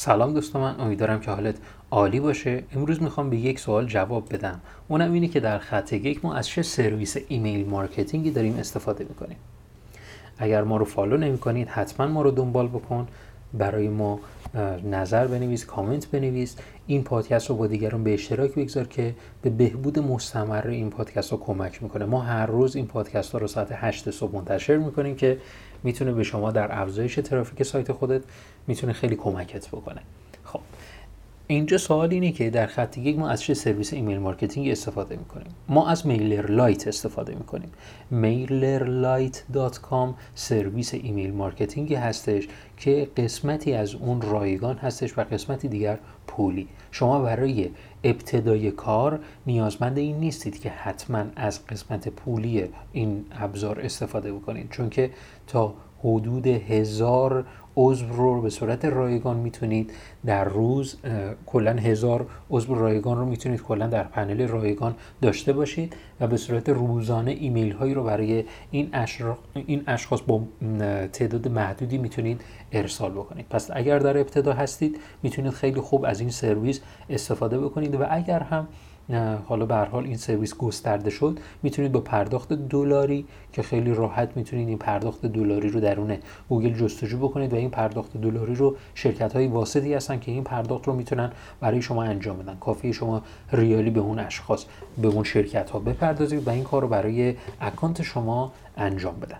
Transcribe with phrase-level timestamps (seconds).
[0.00, 1.54] سلام دوستان من امیدوارم که حالت
[1.90, 2.62] عالی باشه.
[2.76, 4.60] امروز می‌خوام به یک سوال جواب بدم.
[4.88, 9.04] اونم اینه که در خط یک ما از چه سرویس email marketing ی داریم استفاده
[9.04, 9.36] می‌کنیم.
[10.38, 13.08] اگر ما رو follow نمی کنید حتما ما رو دنبال بکن.
[13.54, 14.20] برای ما
[14.84, 16.56] نظر بنویس کامنت بنویس.
[16.86, 21.38] این پادکست رو با دیگران به اشتراک بگذار که به بهبود مستمر این پادکست رو
[21.38, 22.04] کمک می‌کنه.
[22.04, 25.38] ما هر روز این پادکست ها رو ساعت 8 صبح منتشر می‌کنیم که
[25.82, 28.22] می‌تونه به شما در افزایش ترافیک سایت خودت
[28.66, 30.00] می‌تونه خیلی کمکت بکنه.
[31.50, 35.54] اینجا سوال اینه که در خط یک ما از چه سرویس email marketing استفاده می‌کنیم؟
[35.68, 37.70] ما از MailerLite استفاده می‌کنیم.
[38.12, 45.98] MailerLite.com سرویس email marketing ی هستش که قسمتی از اون رایگان هستش و قسمتی دیگر
[46.26, 46.68] پولی.
[46.90, 47.70] شما برای
[48.04, 54.70] ابتدای کار نیازمند این نیستید که حتما از قسمت پولی این ابزار استفاده بکنید.
[54.70, 55.10] چون که
[55.46, 57.44] تا حدود هزار
[57.76, 59.92] عضو رو به صورت رایگان می‌تونید
[60.26, 60.96] در روز
[61.46, 66.68] کلا هزار عضو رایگان رو می‌تونید کلا در پنل رایگان داشته باشید و به صورت
[66.68, 68.90] روزانه ایمیل هایی رو برای این,
[69.54, 70.40] این اشخاص با
[71.12, 72.40] تعداد محدودی می‌تونید
[72.72, 73.46] ارسال بکنید.
[73.50, 78.40] پس اگر در ابتدا هستید می‌تونید خیلی خوب از این سرویس استفاده بکنید و اگر
[78.40, 78.68] هم
[79.46, 81.38] حالا به هر حال این سرویس گسترده شد.
[81.62, 86.16] می‌تونید با پرداخت دلاری که خیلی راحت می‌تونید این پرداخت دلاری رو درون
[86.48, 90.86] گوگل جستجو بکنید و این پرداخت دلاری رو شرکت های واسطی هستن که این پرداخت
[90.86, 92.56] رو می‌تونن برای شما انجام بدن.
[92.60, 94.64] کافیه شما ریالی به اون اشخاص
[95.02, 99.38] به اون شرکت ها بپردازید و این کار رو برای اکانت شما انجام بدن.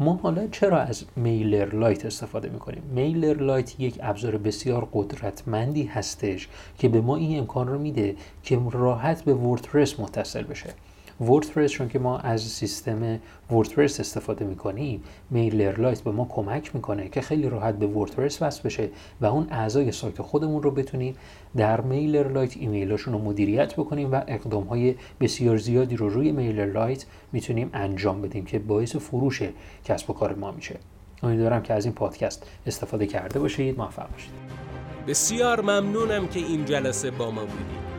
[0.00, 7.00] ما حالا چرا از MailerLite استفاده می‌کنیم؟ MailerLite یک ابزار بسیار قدرتمندی هستش که به
[7.00, 10.74] ما این امکان رو میده که راحت به WordPress متصل بشه.
[11.20, 13.20] WordPress چون که ما از سیستم
[13.50, 18.88] WordPress استفاده می‌کنیم MailerLite به ما کمک می‌کنه که خیلی راحت به WordPress وصل بشه
[19.20, 21.16] و اون اعضای سایت خودمون رو بتونیم
[21.56, 27.70] در MailerLite ایمیلاشون رو مدیریت بکنیم و اقدام های بسیار زیادی رو روی MailerLite می‌تونیم
[27.72, 29.42] انجام بدیم که باعث فروش
[29.84, 30.76] کسب و کار ما میشه.
[31.22, 33.78] امیدوارم که از این پادکست استفاده کرده باشید.
[33.78, 34.30] موفق باشید.
[35.08, 37.79] بسیار ممنونم که این جلسه با ما بودید.